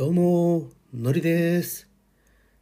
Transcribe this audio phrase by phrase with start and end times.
[0.00, 1.86] どうも、のりです。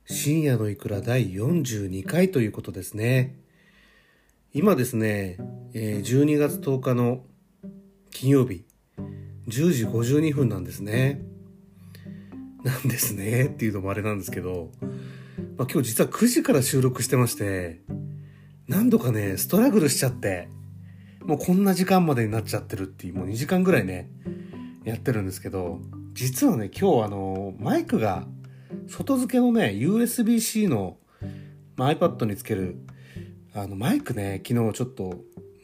[0.07, 3.39] 深夜のいくら第42回ということですね。
[4.53, 5.37] 今ですね、
[5.73, 7.23] 12月10日の
[8.11, 8.65] 金曜日、
[9.47, 11.23] 10時52分なんですね。
[12.65, 14.73] なんですねっていうのもあれなんですけど、
[15.57, 17.83] まあ、今日実は9時から収録してまして、
[18.67, 20.49] 何度かね、ストラグルしちゃって、
[21.21, 24.11] もうこんな時間までになっちゃってるっていう、もう2時間ぐらいね、
[24.83, 25.81] やってるんですけど、
[26.19, 28.27] 実はね、今日あの、マイクが、
[28.89, 30.97] 外付けのね、USB-C の、
[31.77, 32.75] まあ、iPad につける、
[33.55, 35.15] あの、マイクね、昨日ちょっと、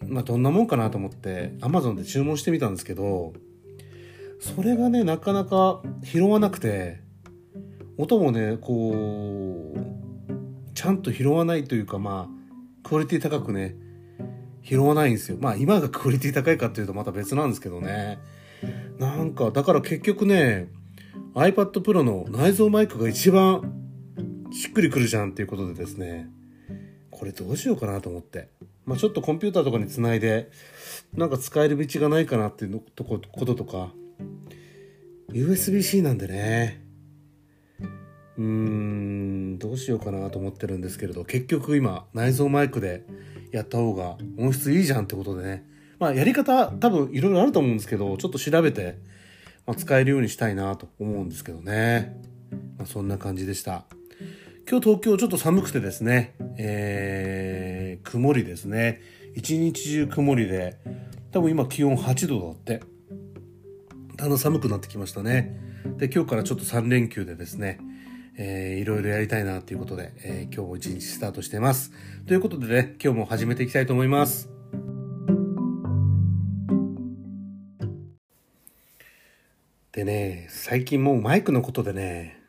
[0.07, 3.33] まあ、どんなもんかなと思って、Amazon で注文してみたんですけど、
[4.39, 7.01] それがね、なかなか拾わなくて、
[7.99, 13.75] 音もね、こう、ちゃんと拾わないというか、まあ、クオリティ高くね、
[14.63, 15.39] 拾わないんですよ。
[15.41, 18.21] まあ、今がクオリティ高いかっていうとまた別なんですけどね。
[18.99, 20.69] なんか、だから結局ね、
[21.35, 23.73] iPad Pro の内蔵マイクが一番
[24.53, 26.29] しっくりくるじゃんっていうことでですね、
[27.11, 28.49] これどうしようかなと思って。
[28.85, 30.51] まあちょっとコンピューターとかにつないで、
[31.15, 33.93] なんか使える道がないかなっていうとここととか、
[35.31, 36.85] USB-C なんでね、
[38.37, 43.05] うーん、どうしようかなと思ってるんですけれど、結局今、内蔵マイクで
[43.53, 45.65] やった方が音質いいじゃんってことでね、
[45.99, 48.99] まあやり方多分いろいろあると思うんですけど、ちょっと調べて、
[49.67, 52.21] まあ、使えるようにしたいなと思うんですけどね。
[52.79, 53.85] まあそんな感じでした。
[54.69, 59.03] 今日東京ちょっと寒くてですね、えー、曇りですね。
[59.35, 60.79] 一日中曇りで、
[61.33, 62.81] 多分今気温8度だって。
[64.17, 65.61] だんだん寒くなってきましたね。
[65.99, 67.79] で、今日からちょっと3連休でですね、
[68.39, 71.93] えー、いろいろやりたいなということで、えー今日も一日スタートしてます。
[72.27, 74.54] ということでね、今日も始めていきたいと思います。
[79.95, 82.43] でね、最近もうマイクのことでね、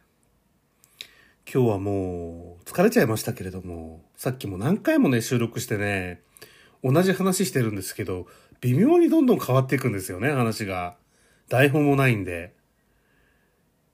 [1.46, 6.24] 今日はもう疲れちゃいましたけれども、さっきも何回もね、収録してね、
[6.84, 8.26] 同じ話してるんですけど、
[8.62, 10.98] 微妙にどんどん変わっていくんですよね、話が。
[11.48, 12.56] 台本もないんで。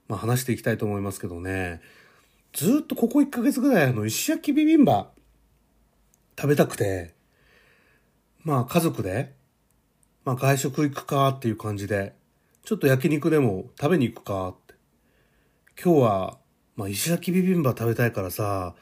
[0.07, 1.81] まあ話していきたいと思いますけどね、
[2.53, 5.11] ずっとここ1ヶ月ぐらいあの、石焼きビビンバ
[6.39, 7.15] 食べたくて、
[8.45, 9.33] まあ家族で、
[10.23, 12.13] まあ外食行くかっていう感じで、
[12.63, 14.75] ちょっと焼肉でも食べに行くかって。
[15.83, 16.37] 今日は、
[16.75, 18.75] まあ石焼きビビンバ食べたいからさ、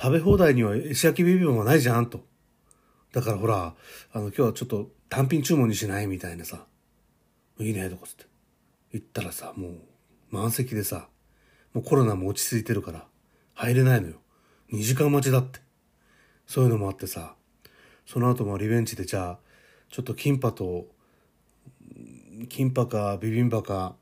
[0.00, 2.24] 食べ放題には石焼きビビンバないじゃんと。
[3.12, 3.74] だからほら、
[4.12, 6.66] あの今日はちょっと単品注文にしないみたいなさ。
[7.58, 8.24] いいねとかつって。
[8.92, 9.72] 行ったらさ、もう
[10.30, 11.08] 満席でさ、
[11.72, 13.06] もうコロナも落ち着いてるから
[13.54, 14.14] 入れないのよ。
[14.72, 15.60] 2時間待ちだって。
[16.46, 17.36] そういうのもあってさ、
[18.06, 19.38] その後もリベンジでじゃあ、
[19.90, 20.86] ちょっとキンパと、
[22.48, 23.96] キンパかビビンバか、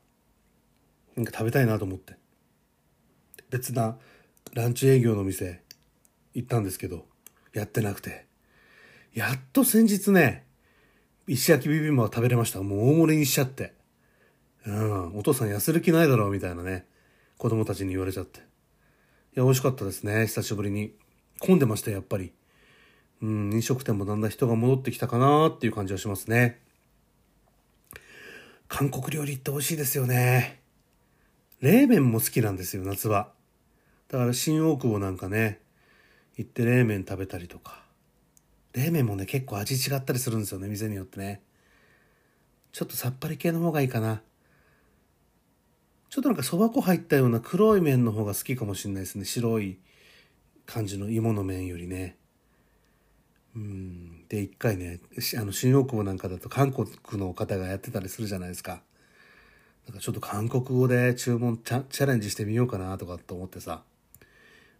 [1.15, 2.15] なんか食べたいなと思って。
[3.49, 3.97] 別な
[4.53, 5.63] ランチ営業の店
[6.33, 7.05] 行ったんですけど、
[7.53, 8.25] やってなくて。
[9.13, 10.45] やっと先日ね、
[11.27, 12.61] 石焼きビビンバを食べれました。
[12.63, 13.73] もう大盛りにしちゃって。
[14.65, 16.85] うん、お父さん痩せる気ないだろうみたいなね、
[17.37, 18.39] 子供たちに言われちゃって。
[18.39, 18.41] い
[19.35, 20.93] や、美味しかったですね、久しぶりに。
[21.39, 22.33] 混んでました、やっぱり。
[23.21, 26.59] うん、飲食店もだんだん人が戻ってきたかなっていう感じはしますね。
[28.73, 30.61] 韓国料理って美味しいですよね。
[31.59, 33.33] 冷麺も好きなんですよ、夏は。
[34.07, 35.59] だから新大久保なんかね、
[36.37, 37.83] 行って冷麺食べたりとか。
[38.71, 41.41] 冷麺もね、結構味違ったりするんですよね、店によってね。
[42.71, 44.21] ちょっとさっぱり系の方がいいかな。
[46.09, 49.25] ちょっとなんかそば粉入ったような黒い麺の方が好きかもしれないですね。
[49.25, 49.79] 白い
[50.65, 52.15] 感じの芋の麺よりね。
[53.55, 54.25] うん。
[54.29, 54.99] で、一回ね、
[55.37, 58.81] あの、新大久保なんかだと韓国の方がやってたりするじゃないですか。
[59.87, 63.83] なんかちょっと韓国語で注文チャチャレンジしてみようかなとかと思ってさ、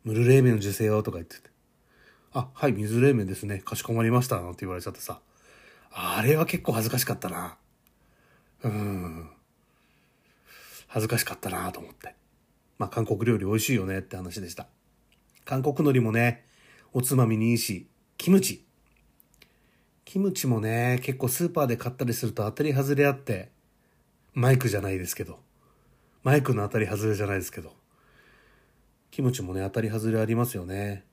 [0.04, 1.50] ムル冷麺の受精をとか言ってて、
[2.34, 3.59] あ、はい、水冷麺ですね。
[3.59, 4.40] かしこまりました。
[4.40, 5.20] なんて言われちゃってさ、
[5.92, 7.58] あれは結構恥ずかしかったな。
[8.64, 9.29] うん。
[10.88, 12.16] 恥ずかしかったなと思って。
[12.78, 14.67] まあ、韓国料理美味しいよねって話でした。
[15.46, 16.46] 韓国海苔もね、
[16.94, 17.88] おつまみにいいし、
[18.22, 18.64] キムチ。
[20.06, 23.50] キムチもね、結構スーパーで買ったりすると当たり外れあって、
[24.35, 25.40] マイクじゃないですけど、
[26.22, 27.73] マイクの当たり外れじゃないですけど、
[29.09, 31.03] キムチもね、当たり外れありますよね。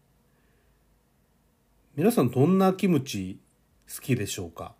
[1.97, 3.41] 皆さんどんなキムチ
[3.91, 4.75] 好きでしょうか？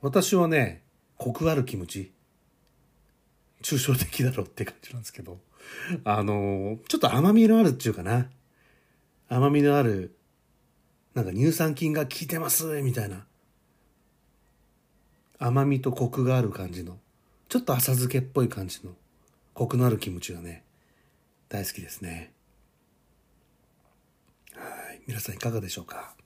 [0.00, 0.82] 私はね、
[1.18, 2.10] コクあるキムチ。
[3.60, 5.40] 抽象的だろうって感じなんですけど。
[6.04, 8.30] あの、ちょっと甘みのあるっていうかな。
[9.28, 10.16] 甘みのある、
[11.14, 13.24] なんか乳酸菌が効いてますみたいな。
[15.38, 16.98] 甘みとコクがある感じの。
[17.48, 18.92] ちょっと浅漬けっぽい感じの。
[19.52, 20.64] コクのあるキムチがね、
[21.48, 22.32] 大好きですね。
[24.54, 24.62] は
[24.94, 25.02] い。
[25.06, 26.16] 皆さんいかがでしょうか？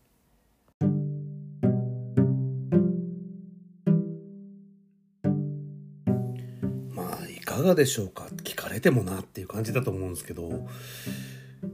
[6.95, 8.29] まあ、いかがでしょうか？
[8.43, 10.67] 聞かれてもなっていう感じだと思うんですけど、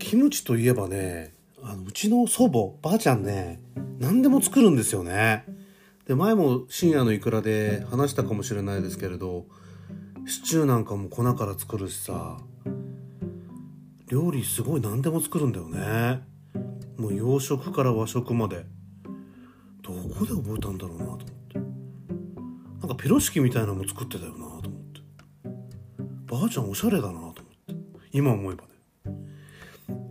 [0.01, 1.34] キムチといえばね、
[1.77, 3.61] のうちの祖母、ばあちゃんね、
[3.99, 5.45] 何でも作るんですよね。
[6.07, 9.47] で、前も深夜のいくらで話したかもしれないですけれど、
[10.27, 12.39] シチューなんかも粉から作るしさ、
[14.09, 16.23] 料理すごい何でも作るんだよね。
[16.99, 18.65] もう洋食から和食まで。
[19.83, 21.59] どこで覚えたんだろうなと思って。
[22.81, 25.01] なんかピロシキみたいなのも作ってたよなと思って。
[26.27, 27.43] ばあちゃんおしゃれだなと思って。
[28.13, 28.74] 今思えばね。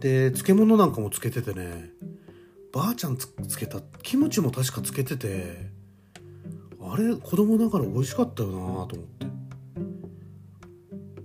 [0.03, 1.89] で、漬物なんかもつけててね、
[2.73, 3.25] ばあちゃんつ
[3.57, 5.71] けたキムチも確かつけてて、
[6.81, 9.27] あれ子供ながら美味しかったよなと思って。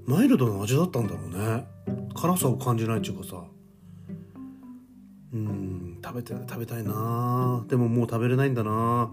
[0.07, 1.67] マイルドな味だったんだろうね。
[2.15, 3.43] 辛さを感じないっていうかさ。
[5.33, 7.65] うん食べて食べたいな。
[7.67, 9.11] でももう食べれないんだな。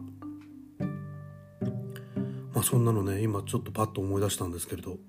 [2.54, 5.00] まあそんなのね今ちょっとパッと思い出したんですけれど。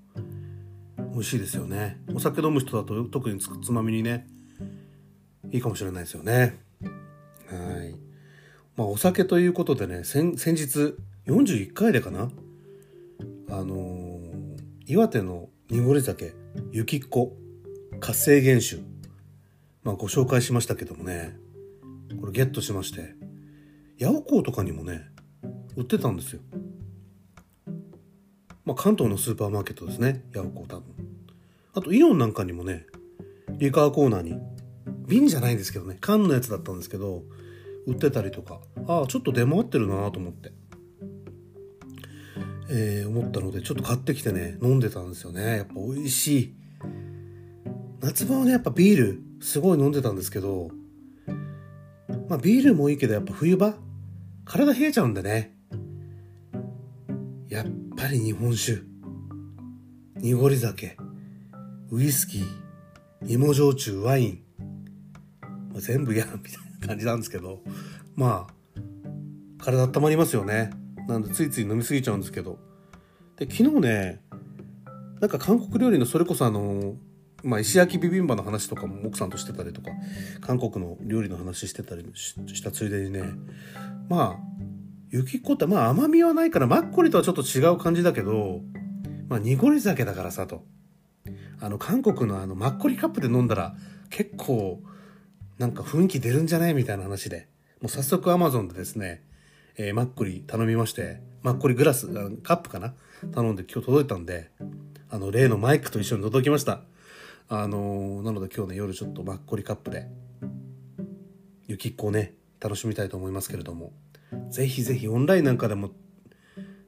[1.11, 2.01] 美味しいですよね。
[2.15, 4.27] お酒飲む人だと特につつまみにね
[5.51, 6.57] いいかもしれないですよね。
[6.81, 7.95] はい。
[8.75, 10.95] まあお酒ということでね先日
[11.25, 12.29] 41回でかな？
[13.49, 16.33] あのー、岩手の濁り酒
[16.71, 17.35] 雪っ子
[17.99, 18.81] 活性原酒。
[19.83, 21.37] まあご紹介しましたけどもね。
[22.19, 23.15] これゲットしまして
[23.99, 25.01] 八百港とかにもね
[25.75, 26.41] 売ってたんですよ。
[28.65, 30.23] まあ関東のスーパーマーケットですね。
[30.33, 30.83] 八百港多分。
[31.73, 32.85] あとイオンなんかにもね
[33.57, 34.39] リカーコーナーに
[35.07, 35.97] 瓶じゃないんですけどね。
[35.99, 37.23] 缶のやつだったんですけど
[37.85, 38.59] 売ってたりとか。
[38.87, 40.51] ああちょっと出回ってるなと思って。
[42.69, 45.57] えー、思ったのでちょっと買ってきてね飲んでたんですよね。
[45.57, 46.55] やっぱ美味しい。
[48.01, 50.69] 夏場はねやっぱビールすごい飲んでたんですけど
[52.29, 53.73] まあビールもいいけどやっぱ冬場
[54.45, 55.55] 体冷えちゃうんでね。
[57.49, 57.65] やっ
[57.95, 58.81] ぱり日本酒。
[60.17, 60.97] 濁り酒。
[61.91, 62.67] ウイスキー。
[63.25, 64.39] 芋焼酎ワイン、
[65.81, 66.41] 全部嫌みたい
[66.81, 67.61] な感じなんですけど
[68.15, 70.69] まあ体温まりますよね。
[71.07, 72.59] なんでついつい飲みすぎちゃうんですけど。
[73.37, 74.21] で昨日ね
[75.19, 76.95] なんか韓国料理のそれこそあの
[77.43, 79.91] まあ、石焼きビビンバの話とかも奥さんとしてたりとか
[80.41, 83.21] 韓国の料理の話してたりしたついでにね
[84.09, 84.37] まあ
[85.09, 88.61] 雪っ子ってまあ甘みはないからマッコリとはちょっと違う感じだけど
[89.29, 90.65] まあ濁り酒だからさと。
[91.59, 93.75] あの韓国のあのマッコリカップで飲んだら
[94.09, 94.81] 結構
[95.57, 96.73] なんか雰囲気出るんじゃない？
[96.73, 97.47] みたいな話で
[97.81, 99.23] もう早速アマゾンでですね
[99.79, 102.07] えー、マッコリ頼みまして、マッコリグラス、
[102.41, 102.95] カップかな？
[103.31, 104.49] 頼んで今日届いたんで、
[105.11, 106.81] あの、例のマイクと一緒に届きました。
[107.47, 110.07] あのー、なので今日ね、夜ちょっとマッコリカップで、
[111.67, 113.93] 雪っ子をね、楽しみたいと思いますけれども、
[114.49, 115.91] ぜひぜひオンラインなんかでも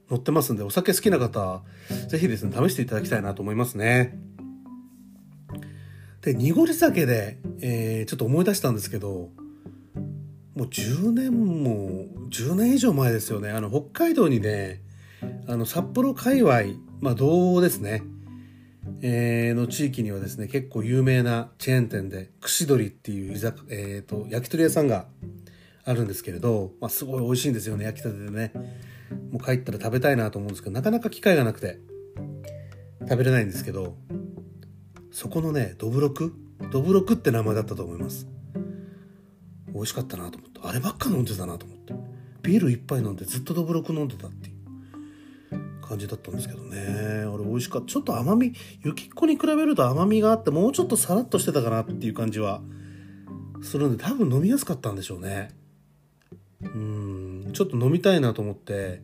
[0.08, 1.62] 載ってますんで、お酒好きな方、
[2.08, 4.18] ぜひですね、試していただきたいなと思いますね。
[6.22, 9.30] で、濁り酒で、えー、ちょっと思い出したんですけど、
[10.60, 13.50] もう10年も10年以上前ですよね。
[13.50, 14.82] あの北海道にね
[15.46, 16.62] あの札幌界隈
[17.00, 18.02] まあ道ですね。
[19.02, 25.06] えー、の地域にはですね結構有名なチェーン店で串鳥っていう居酒、えーと、焼き鳥屋さんが
[25.84, 28.52] あるんですけれど、まあ、すごい美味しいんですよね焼きたてでね。
[29.32, 31.78] もう帰ったら食べたいなと思うんですけどなかなか機会がなくて
[33.00, 33.96] 食べれないんですけど
[35.10, 36.34] そこのねどぶろく？
[36.72, 38.26] どぶろくって名前だったと思います。
[39.72, 40.60] 美味しかったなと思って。
[40.62, 41.94] あればっか飲んでたなと思って。
[42.42, 44.60] ビール一杯飲んでずっとどぶろく飲んでたっていう。
[45.80, 46.78] 感じだったんですけどね。
[46.78, 47.88] あれ美味しかった。
[47.88, 48.52] ちょっと甘み
[48.84, 52.60] 雪っ子に比べると甘みがあってもうちょっとさらっとしてたかなっていう感じは
[53.62, 55.50] するんで多分飲みやすかったんでしょうね。
[56.62, 59.02] うんちょっと飲みたいなと思って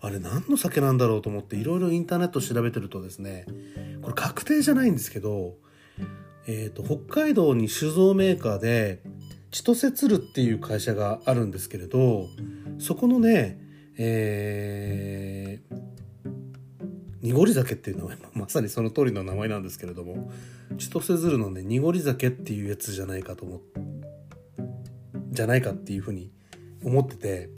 [0.00, 3.46] あれ何の酒なんだろうと思っていろいろインターネット調べてるとですね
[4.02, 5.56] これ確定じゃないんですけど
[6.46, 9.02] えーと北海道に酒造メーカーで
[9.50, 12.26] 千歳鶴っていう会社があるんですけれど
[12.78, 13.58] そこのね
[14.00, 15.76] えー、
[17.20, 20.30] 濁り酒っていうのは まさにその通りの名前なんですけれども
[20.78, 23.60] 千歳鶴のね濁り酒っていうやつじゃないかと思っ
[25.30, 26.30] じゃないかっていうふうに
[26.84, 27.50] 思ってて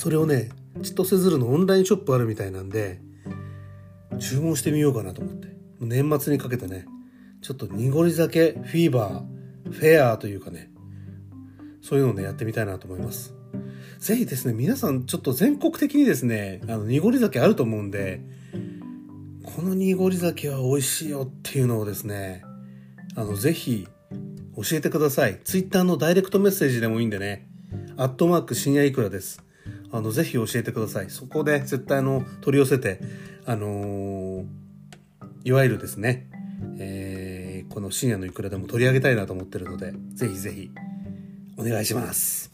[0.00, 0.48] それをね
[0.82, 3.00] 千歳鶴のオンラインショップあるみたいなんで
[4.18, 5.48] 注文してみようかなと思って
[5.80, 6.86] 年末にかけてね
[7.42, 9.40] ちょっと濁り酒フィーバー
[9.70, 10.70] フェアというかね、
[11.82, 13.34] そういうのをね、やってみたいなと思います。
[13.98, 18.20] ぜひですね、皆さんちょっと全国的にですね、あの、濁り酒あると思うんで、
[19.42, 22.42] この濁り酒は美味しいよっていうのをですね、
[23.14, 23.86] あの、ぜひ
[24.56, 25.40] 教えてください。
[25.44, 27.48] ツイッターのダイレクトメッセージでもいいんでね、
[27.96, 29.42] アットマーク深夜いくらです。
[29.92, 31.10] あの、ぜひ教えてください。
[31.10, 33.00] そこで絶対の取り寄せて、
[33.44, 34.46] あのー、
[35.44, 36.28] いわゆるですね、
[36.78, 40.70] えー、この深夜のいくらでも取り上げたいなと思ってるので、ぜひぜひ
[41.56, 42.52] お願いします。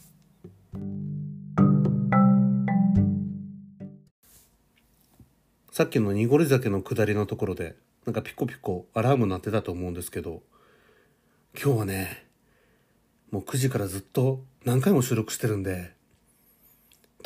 [5.71, 7.75] さっきの濁り酒の下りのところで、
[8.05, 10.41] なんかピコピコアラーム鳴ってたと思うんですけど、
[11.53, 12.25] 今日はね、
[13.29, 15.96] もう9時からずっと何回も収録してるんで、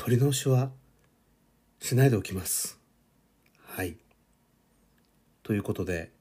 [0.01, 0.71] 撮り直しは
[1.79, 2.79] しないでおきます。
[3.67, 3.97] はい。
[5.43, 6.11] ということで、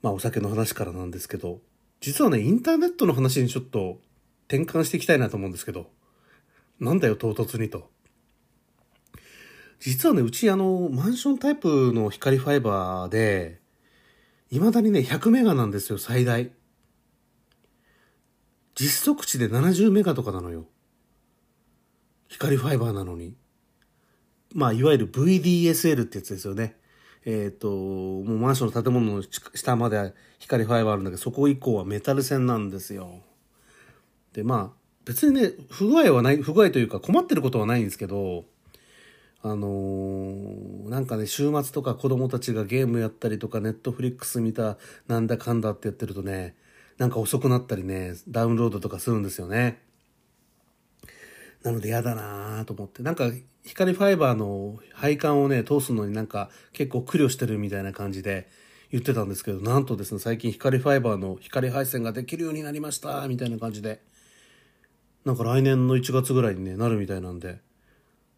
[0.00, 1.60] まあお酒の話からなんですけど、
[2.00, 4.00] 実はね、インターネットの話にちょっと
[4.48, 5.90] 転換していきたいなと思うんですけど、
[6.80, 7.90] なんだよ唐突にと。
[9.78, 13.60] 実はね、うちあの、マンションタイプの光ファイバーで、
[14.48, 16.50] 未だにね、100メガなんですよ、最大。
[18.74, 20.64] 実測値で70メガとかなのよ。
[22.32, 23.34] 光ファイバーなのに。
[24.54, 26.76] まあ、いわゆる VDSL ってやつですよね。
[27.26, 29.22] えっ、ー、と、もうマンションの建物の
[29.54, 33.20] 下まで光ファイバーあるんだけど、そこ以降はメタル線なんですよ。
[34.32, 38.46] で、まあ、別にね、不具合はない、不具合というか困ってることはないんですけど、
[39.42, 46.54] あのー、なんかね、週末とか子供たちがゲームやったりとか、ネットフリックス見た、なんだかんだってやってるとね、
[46.96, 49.91] なんか遅くなったりね、ダウンロードとかするんですよね。
[51.62, 53.02] なので嫌だなぁと思って。
[53.02, 53.30] なんか、
[53.64, 58.48] 光ファイバーの配管をね、通すのになんか結構苦慮してるみたいな感じで
[58.90, 64.02] 言ってたんですけど、なんとですね、最近光ファイバーの光配線ができるようになりましたみたいな感じで、
[65.24, 67.60] なんか来年の1月ぐらいにね、なるみたいなんで、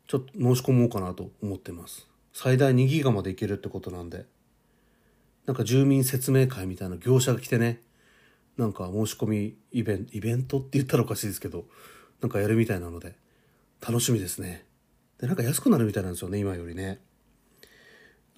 [0.06, 2.06] ちょっと申し込もうかなと思ってます。
[2.34, 4.26] 最大2ギガまでいけるってことなんで。
[5.46, 7.80] なんか住民説明会みたいな業者が来てね、
[8.56, 11.64] なんか申し込みイベント、イベントって言ったらおかしいですけど、
[12.24, 13.16] なんかやるみたいなので、
[13.86, 14.64] 楽しみですね。
[15.20, 16.98] で、なんか安くなるみたいなんですよね、今よりね。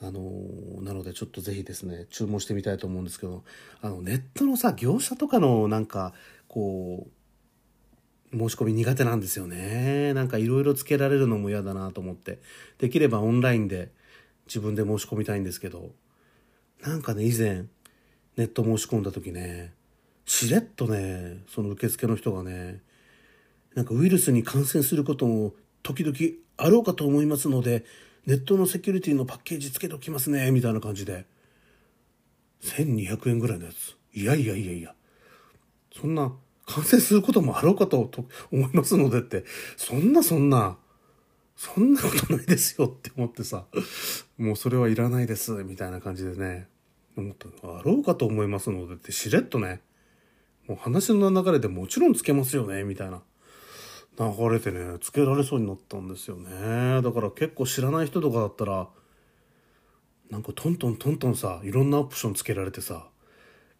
[0.02, 3.45] あのー、なのでちょっとぜひですね、注文してみたいと思うんですけど、
[3.81, 6.14] あの、ネットのさ、業者とかのなんか、
[6.49, 7.07] こ
[8.33, 10.14] う、申し込み苦手なんですよね。
[10.14, 12.40] なんかいろいろつけられるのも嫌だなと思って。
[12.78, 13.93] できればオンラインで
[14.49, 15.93] 自分で申し込みたいんですけど、
[16.83, 17.66] なんかね、以前、
[18.37, 19.75] ネット申し込んだ時ね、
[20.25, 22.81] しれっとね、その受付の人がね、
[23.76, 25.52] なんかウイルスに感染することも
[25.83, 26.16] 時々
[26.56, 27.85] あろうかと思いますので、
[28.25, 31.26] ネットのセキュリティのパッケージつけておきますね、みたいな感じで。
[32.62, 33.97] 1200円ぐらいのやつ。
[34.14, 34.95] いやいやいやいや。
[35.95, 36.33] そんな
[36.64, 38.11] 感染することもあろうかと
[38.50, 39.45] 思いますのでって、
[39.76, 40.78] そんなそんな、
[41.54, 43.66] そんなことないですよって思ってさ、
[44.38, 46.66] もうそれはいらないです、みたいな感じでね、
[47.14, 47.49] 思った。
[47.62, 49.83] あろうかと思いますのでってしれっとね、
[50.66, 53.23] もう話の流れでもちろんつけますよね、みたいな。
[54.19, 57.03] 流れてね、つけられそうになったんですよね。
[57.03, 58.89] だから結構知らない人とかだったら、
[60.31, 63.09] なんかトントントントンさ、いろんなオプションつけられてさ、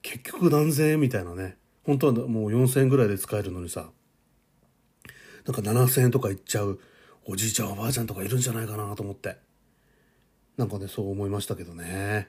[0.03, 1.57] 結局何千円みたいなね。
[1.85, 3.91] 本当はもう4000円ぐらいで使えるのにさ、
[5.47, 6.81] なんか7000円とかいっちゃう
[7.25, 9.37] おじいちゃんおばあちゃんとかいるんじゃないかなと思って。
[10.57, 12.29] なんかね、そう思いましたけどね。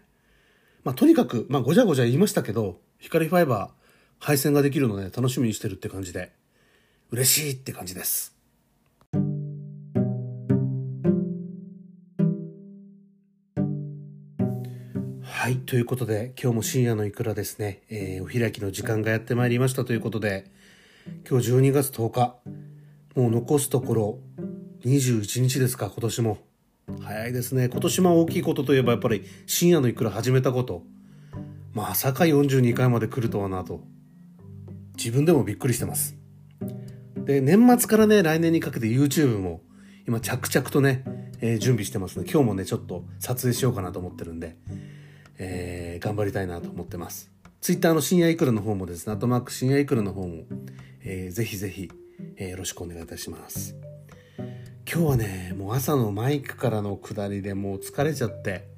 [0.83, 6.31] まあとにかく、まあごちゃごちゃ言いましたけど、光ファイバー配線ができるので楽しみにしてるって感じで、
[7.09, 8.35] 嬉しいって感じです。
[15.47, 15.57] はい。
[15.59, 20.51] ということで、今日も深夜のいくらですね、えー、お開きの時間がやってまいりましたということで、
[21.29, 22.35] 今日12月10日、
[23.15, 24.19] もう残すところ
[24.83, 26.39] 21日ですか、今年も。
[27.01, 27.69] 早いですね。
[27.69, 30.83] 今年も大きいことといえばやっぱり深夜のいくら始めたこと。
[31.73, 33.81] まさか42回まで来るとはなと。
[34.97, 36.16] 自分でもびっくりしてます。
[37.27, 39.61] で、年末からね、来年にかけて YouTube も
[40.07, 41.03] 今着々とね、
[41.41, 44.55] えー、準備してますので、今日もね、ちょっと撮影しようかなと思ってるんで、
[45.37, 47.29] えー、頑張りたいなと思ってます。
[47.59, 50.45] ツイッターの深夜いくらの方もですね、アットマーク深夜いくらの方も、
[51.03, 51.91] えー、ぜひぜひ、
[52.37, 53.75] えー、よろしくお願いいたします。
[54.89, 58.69] 今日はね、もう朝のマイクからの下りでもう疲れちゃって、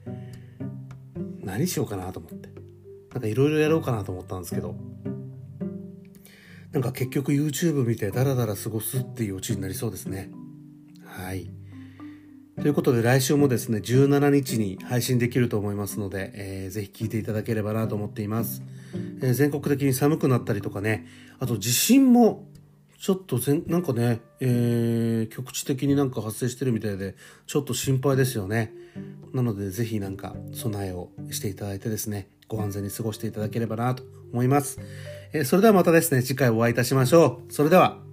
[1.44, 2.50] 何しようかなと思って。
[3.14, 4.76] なんかいろいろやろうかなと思ったんですけど、
[6.72, 10.30] なんか結局 YouTube 見てダラダラ過ごすっていうオチになりそうですね。
[11.04, 11.50] はい。
[12.62, 18.62] ということで来週もですね、17日に配信できると思いますので、えー、ぜひ聴いていただければなと思っています、
[19.22, 21.08] えー、全国的に寒くなったりとかね、
[21.40, 22.50] あと地震も
[23.00, 27.16] ちょっとなんかね、えー、局地的になんか発生してるみたいで、
[27.48, 28.74] ちょっと心配ですよね。
[29.34, 34.80] なので、ぜひなんか備えをしていただいてですね、ご安全に過ごしていただければなと思います。
[35.32, 37.54] えそれではまたですね、次回お会いいたしましょう。
[37.54, 38.09] それでは。